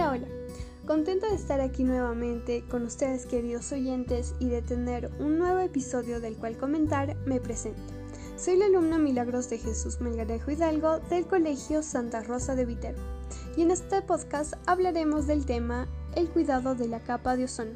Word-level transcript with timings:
Hola, 0.00 0.12
hola. 0.12 0.28
Contenta 0.86 1.28
de 1.28 1.34
estar 1.34 1.60
aquí 1.60 1.84
nuevamente 1.84 2.64
con 2.70 2.84
ustedes 2.84 3.26
queridos 3.26 3.70
oyentes 3.70 4.34
y 4.38 4.48
de 4.48 4.62
tener 4.62 5.10
un 5.18 5.38
nuevo 5.38 5.58
episodio 5.58 6.20
del 6.20 6.36
cual 6.36 6.56
comentar, 6.56 7.16
me 7.26 7.38
presento. 7.38 7.92
Soy 8.34 8.56
la 8.56 8.64
alumna 8.64 8.96
Milagros 8.96 9.50
de 9.50 9.58
Jesús 9.58 10.00
Melgarejo 10.00 10.52
Hidalgo 10.52 11.00
del 11.10 11.26
Colegio 11.26 11.82
Santa 11.82 12.22
Rosa 12.22 12.54
de 12.54 12.64
Viterbo 12.64 13.02
y 13.58 13.60
en 13.60 13.72
este 13.72 14.00
podcast 14.00 14.54
hablaremos 14.64 15.26
del 15.26 15.44
tema 15.44 15.86
el 16.16 16.30
cuidado 16.30 16.74
de 16.74 16.88
la 16.88 17.00
capa 17.00 17.36
de 17.36 17.44
ozono 17.44 17.72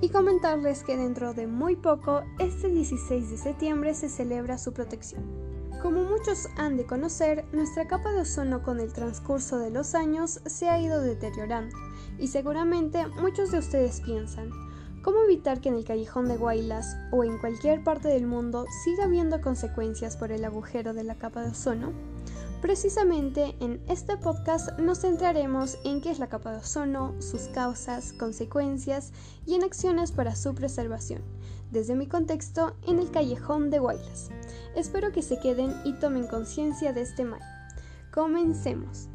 y 0.00 0.10
comentarles 0.10 0.84
que 0.84 0.96
dentro 0.96 1.34
de 1.34 1.48
muy 1.48 1.74
poco, 1.74 2.22
este 2.38 2.68
16 2.68 3.28
de 3.28 3.38
septiembre, 3.38 3.94
se 3.94 4.08
celebra 4.08 4.56
su 4.56 4.72
protección. 4.72 5.45
Como 5.82 6.04
muchos 6.04 6.48
han 6.56 6.76
de 6.76 6.86
conocer, 6.86 7.44
nuestra 7.52 7.86
capa 7.86 8.10
de 8.10 8.22
ozono 8.22 8.62
con 8.62 8.80
el 8.80 8.92
transcurso 8.92 9.58
de 9.58 9.70
los 9.70 9.94
años 9.94 10.40
se 10.46 10.68
ha 10.68 10.80
ido 10.80 11.00
deteriorando 11.00 11.76
y 12.18 12.28
seguramente 12.28 13.06
muchos 13.20 13.50
de 13.50 13.58
ustedes 13.58 14.00
piensan, 14.00 14.50
¿cómo 15.02 15.22
evitar 15.24 15.60
que 15.60 15.68
en 15.68 15.76
el 15.76 15.84
callejón 15.84 16.28
de 16.28 16.38
Guaylas 16.38 16.96
o 17.12 17.24
en 17.24 17.38
cualquier 17.38 17.84
parte 17.84 18.08
del 18.08 18.26
mundo 18.26 18.64
siga 18.84 19.04
habiendo 19.04 19.40
consecuencias 19.40 20.16
por 20.16 20.32
el 20.32 20.44
agujero 20.44 20.94
de 20.94 21.04
la 21.04 21.16
capa 21.16 21.42
de 21.42 21.50
ozono? 21.50 21.92
Precisamente 22.60 23.54
en 23.60 23.82
este 23.86 24.16
podcast 24.16 24.78
nos 24.78 25.00
centraremos 25.00 25.78
en 25.84 26.00
qué 26.00 26.10
es 26.10 26.18
la 26.18 26.28
capa 26.28 26.52
de 26.52 26.58
ozono, 26.58 27.14
sus 27.20 27.42
causas, 27.48 28.14
consecuencias 28.14 29.12
y 29.44 29.54
en 29.54 29.62
acciones 29.62 30.10
para 30.10 30.34
su 30.34 30.54
preservación, 30.54 31.22
desde 31.70 31.94
mi 31.94 32.06
contexto 32.06 32.74
en 32.86 32.98
el 32.98 33.10
callejón 33.10 33.70
de 33.70 33.78
Guaylas. 33.78 34.30
Espero 34.74 35.12
que 35.12 35.22
se 35.22 35.38
queden 35.38 35.74
y 35.84 35.92
tomen 35.94 36.26
conciencia 36.26 36.92
de 36.94 37.02
este 37.02 37.24
mal. 37.24 37.42
Comencemos. 38.10 39.08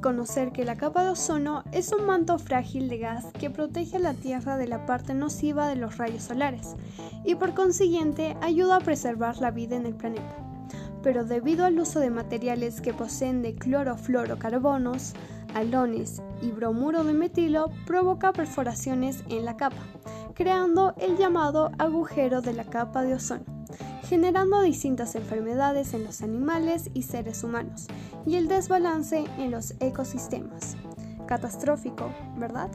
Conocer 0.00 0.52
que 0.52 0.64
la 0.64 0.76
capa 0.76 1.04
de 1.04 1.10
ozono 1.10 1.64
es 1.72 1.92
un 1.92 2.06
manto 2.06 2.38
frágil 2.38 2.88
de 2.88 2.98
gas 2.98 3.26
que 3.38 3.50
protege 3.50 3.96
a 3.96 4.00
la 4.00 4.14
Tierra 4.14 4.56
de 4.56 4.66
la 4.66 4.86
parte 4.86 5.14
nociva 5.14 5.68
de 5.68 5.76
los 5.76 5.98
rayos 5.98 6.24
solares 6.24 6.76
y 7.24 7.34
por 7.34 7.54
consiguiente 7.54 8.36
ayuda 8.42 8.76
a 8.76 8.80
preservar 8.80 9.38
la 9.38 9.50
vida 9.50 9.76
en 9.76 9.86
el 9.86 9.94
planeta. 9.94 10.36
Pero 11.02 11.24
debido 11.24 11.64
al 11.64 11.78
uso 11.78 12.00
de 12.00 12.10
materiales 12.10 12.80
que 12.80 12.94
poseen 12.94 13.42
de 13.42 13.54
clorofluorocarbonos, 13.54 15.14
halones 15.54 16.22
y 16.42 16.50
bromuro 16.50 17.04
de 17.04 17.12
metilo, 17.12 17.70
provoca 17.86 18.32
perforaciones 18.32 19.24
en 19.28 19.44
la 19.44 19.56
capa, 19.56 19.82
creando 20.34 20.94
el 20.98 21.16
llamado 21.16 21.70
agujero 21.78 22.42
de 22.42 22.52
la 22.52 22.64
capa 22.64 23.02
de 23.02 23.14
ozono, 23.14 23.55
generando 24.08 24.62
distintas 24.62 25.16
enfermedades 25.16 25.92
en 25.92 26.04
los 26.04 26.22
animales 26.22 26.90
y 26.94 27.02
seres 27.02 27.42
humanos, 27.42 27.88
y 28.24 28.36
el 28.36 28.46
desbalance 28.46 29.24
en 29.38 29.50
los 29.50 29.74
ecosistemas. 29.80 30.76
Catastrófico, 31.26 32.12
¿verdad? 32.36 32.70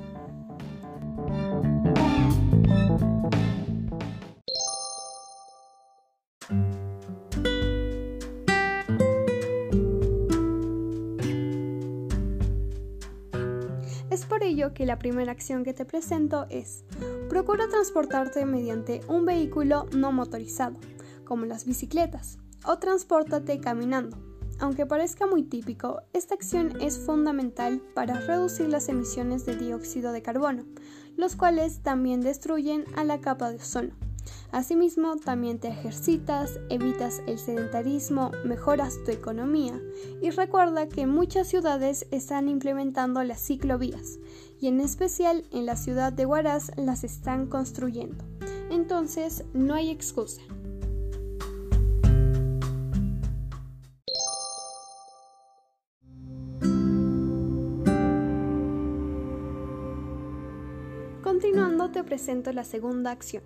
Es 14.09 14.25
por 14.25 14.43
ello 14.43 14.73
que 14.73 14.85
la 14.85 14.99
primera 14.99 15.31
acción 15.31 15.63
que 15.63 15.73
te 15.73 15.85
presento 15.85 16.45
es, 16.49 16.83
procura 17.29 17.69
transportarte 17.69 18.45
mediante 18.45 18.99
un 19.07 19.25
vehículo 19.25 19.85
no 19.93 20.11
motorizado, 20.11 20.75
como 21.31 21.45
las 21.45 21.64
bicicletas, 21.64 22.39
o 22.65 22.77
transpórtate 22.77 23.61
caminando. 23.61 24.17
Aunque 24.59 24.86
parezca 24.86 25.25
muy 25.25 25.43
típico, 25.43 26.02
esta 26.11 26.36
acción 26.36 26.73
es 26.81 26.99
fundamental 26.99 27.81
para 27.95 28.19
reducir 28.19 28.67
las 28.67 28.89
emisiones 28.89 29.45
de 29.45 29.55
dióxido 29.55 30.11
de 30.11 30.21
carbono, 30.21 30.65
los 31.15 31.37
cuales 31.37 31.83
también 31.83 32.20
destruyen 32.20 32.83
a 32.97 33.05
la 33.05 33.21
capa 33.21 33.49
de 33.49 33.55
ozono. 33.55 33.95
Asimismo, 34.52 35.15
también 35.15 35.58
te 35.58 35.70
ejercitas, 35.70 36.59
evitas 36.67 37.21
el 37.27 37.39
sedentarismo, 37.39 38.31
mejoras 38.43 39.02
tu 39.05 39.11
economía 39.11 39.80
y 40.21 40.31
recuerda 40.31 40.89
que 40.89 41.08
muchas 41.08 41.47
ciudades 41.47 42.08
están 42.11 42.49
implementando 42.49 43.23
las 43.23 43.39
ciclovías 43.39 44.20
y 44.59 44.67
en 44.67 44.81
especial 44.81 45.45
en 45.53 45.65
la 45.65 45.77
ciudad 45.77 46.11
de 46.11 46.25
Huaraz 46.25 46.71
las 46.75 47.05
están 47.05 47.47
construyendo. 47.47 48.25
Entonces, 48.70 49.45
no 49.53 49.75
hay 49.75 49.91
excusa. 49.91 50.41
Continuando 61.41 61.89
te 61.89 62.03
presento 62.03 62.53
la 62.53 62.63
segunda 62.63 63.09
acción 63.09 63.41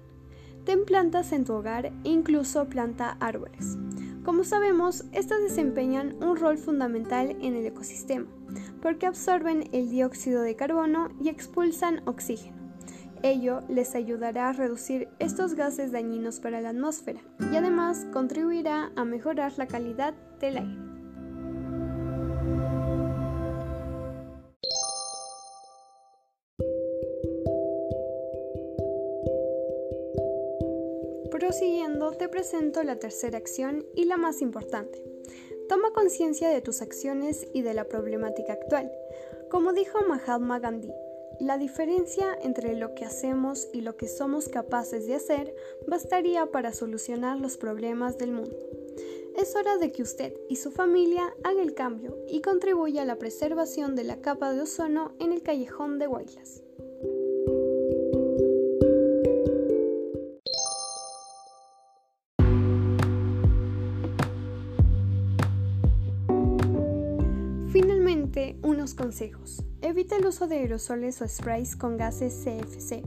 Ten 0.65 0.83
plantas 0.83 1.31
en 1.31 1.45
tu 1.45 1.53
hogar 1.53 1.93
incluso 2.03 2.67
planta 2.67 3.15
árboles. 3.21 3.77
Como 4.25 4.43
sabemos, 4.43 5.05
estas 5.13 5.41
desempeñan 5.41 6.21
un 6.21 6.35
rol 6.35 6.57
fundamental 6.57 7.37
en 7.39 7.55
el 7.55 7.65
ecosistema, 7.65 8.25
porque 8.81 9.05
absorben 9.05 9.69
el 9.71 9.89
dióxido 9.89 10.41
de 10.41 10.57
carbono 10.57 11.07
y 11.23 11.29
expulsan 11.29 12.01
oxígeno. 12.05 12.57
Ello 13.23 13.61
les 13.69 13.95
ayudará 13.95 14.49
a 14.49 14.53
reducir 14.53 15.07
estos 15.19 15.53
gases 15.53 15.93
dañinos 15.93 16.41
para 16.41 16.59
la 16.59 16.71
atmósfera 16.71 17.21
y 17.49 17.55
además 17.55 18.05
contribuirá 18.11 18.91
a 18.97 19.05
mejorar 19.05 19.53
la 19.55 19.67
calidad 19.67 20.13
del 20.41 20.57
aire. 20.57 20.84
Prosiguiendo, 31.37 32.11
te 32.11 32.29
presento 32.29 32.81
la 32.83 32.95
tercera 32.95 33.37
acción 33.37 33.85
y 33.93 34.05
la 34.05 34.15
más 34.15 34.41
importante. 34.41 35.03
Toma 35.67 35.91
conciencia 35.91 36.47
de 36.47 36.61
tus 36.61 36.81
acciones 36.81 37.45
y 37.51 37.61
de 37.61 37.73
la 37.73 37.89
problemática 37.89 38.53
actual. 38.53 38.89
Como 39.49 39.73
dijo 39.73 39.99
Mahatma 40.07 40.59
Gandhi, 40.59 40.93
la 41.41 41.57
diferencia 41.57 42.39
entre 42.41 42.77
lo 42.77 42.95
que 42.95 43.03
hacemos 43.03 43.67
y 43.73 43.81
lo 43.81 43.97
que 43.97 44.07
somos 44.07 44.47
capaces 44.47 45.07
de 45.07 45.15
hacer 45.15 45.53
bastaría 45.89 46.45
para 46.45 46.71
solucionar 46.71 47.37
los 47.37 47.57
problemas 47.57 48.17
del 48.17 48.31
mundo. 48.31 48.55
Es 49.35 49.57
hora 49.57 49.75
de 49.75 49.91
que 49.91 50.03
usted 50.03 50.33
y 50.47 50.55
su 50.55 50.71
familia 50.71 51.35
hagan 51.43 51.59
el 51.59 51.73
cambio 51.73 52.17
y 52.29 52.39
contribuya 52.39 53.01
a 53.01 53.05
la 53.05 53.19
preservación 53.19 53.97
de 53.97 54.05
la 54.05 54.21
capa 54.21 54.53
de 54.53 54.61
ozono 54.61 55.11
en 55.19 55.33
el 55.33 55.43
callejón 55.43 55.99
de 55.99 56.07
Guaylas. 56.07 56.64
Unos 68.75 68.93
consejos. 68.93 69.63
Evita 69.81 70.17
el 70.17 70.25
uso 70.25 70.47
de 70.47 70.57
aerosoles 70.57 71.21
o 71.21 71.27
sprays 71.27 71.75
con 71.77 71.97
gases 71.97 72.43
CFC. 72.43 73.03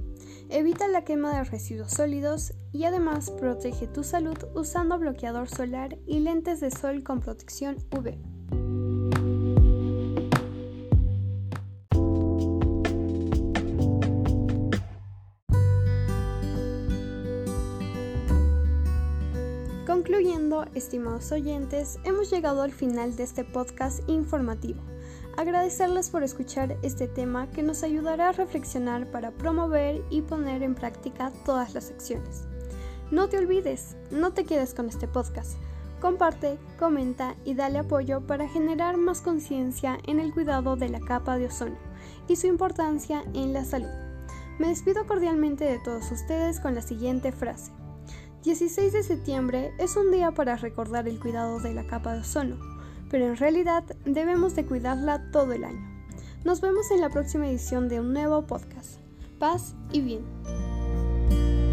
Evita 0.48 0.88
la 0.88 1.04
quema 1.04 1.36
de 1.36 1.44
residuos 1.44 1.92
sólidos 1.92 2.54
y 2.72 2.84
además 2.84 3.30
protege 3.30 3.86
tu 3.86 4.02
salud 4.02 4.38
usando 4.54 4.98
bloqueador 4.98 5.48
solar 5.48 5.98
y 6.06 6.20
lentes 6.20 6.60
de 6.60 6.70
sol 6.70 7.02
con 7.02 7.20
protección 7.20 7.76
UV. 7.90 8.16
Concluyendo, 19.86 20.64
estimados 20.74 21.30
oyentes, 21.32 21.98
hemos 22.04 22.30
llegado 22.30 22.62
al 22.62 22.72
final 22.72 23.16
de 23.16 23.24
este 23.24 23.44
podcast 23.44 24.08
informativo. 24.08 24.80
Agradecerles 25.38 26.10
por 26.10 26.24
escuchar 26.24 26.76
este 26.82 27.06
tema 27.06 27.48
que 27.52 27.62
nos 27.62 27.84
ayudará 27.84 28.30
a 28.30 28.32
reflexionar 28.32 29.08
para 29.12 29.30
promover 29.30 30.04
y 30.10 30.22
poner 30.22 30.64
en 30.64 30.74
práctica 30.74 31.32
todas 31.44 31.74
las 31.74 31.92
acciones. 31.92 32.42
No 33.12 33.28
te 33.28 33.38
olvides, 33.38 33.94
no 34.10 34.32
te 34.32 34.42
quedes 34.42 34.74
con 34.74 34.88
este 34.88 35.06
podcast. 35.06 35.56
Comparte, 36.00 36.58
comenta 36.76 37.36
y 37.44 37.54
dale 37.54 37.78
apoyo 37.78 38.26
para 38.26 38.48
generar 38.48 38.96
más 38.96 39.20
conciencia 39.20 39.98
en 40.08 40.18
el 40.18 40.34
cuidado 40.34 40.74
de 40.74 40.88
la 40.88 40.98
capa 40.98 41.38
de 41.38 41.46
ozono 41.46 41.78
y 42.26 42.34
su 42.34 42.48
importancia 42.48 43.22
en 43.32 43.52
la 43.52 43.64
salud. 43.64 43.94
Me 44.58 44.66
despido 44.66 45.06
cordialmente 45.06 45.64
de 45.66 45.78
todos 45.78 46.10
ustedes 46.10 46.58
con 46.58 46.74
la 46.74 46.82
siguiente 46.82 47.30
frase. 47.30 47.70
16 48.42 48.92
de 48.92 49.04
septiembre 49.04 49.72
es 49.78 49.94
un 49.94 50.10
día 50.10 50.32
para 50.32 50.56
recordar 50.56 51.06
el 51.06 51.20
cuidado 51.20 51.60
de 51.60 51.74
la 51.74 51.86
capa 51.86 52.14
de 52.14 52.22
ozono, 52.22 52.77
pero 53.10 53.26
en 53.26 53.36
realidad 53.36 53.84
debemos 54.04 54.54
de 54.54 54.64
cuidarla 54.64 55.30
todo 55.30 55.52
el 55.52 55.64
año. 55.64 55.88
Nos 56.44 56.60
vemos 56.60 56.90
en 56.90 57.00
la 57.00 57.10
próxima 57.10 57.48
edición 57.48 57.88
de 57.88 58.00
un 58.00 58.12
nuevo 58.12 58.46
podcast. 58.46 59.00
paz 59.38 59.74
y 59.92 60.00
bien. 60.00 61.67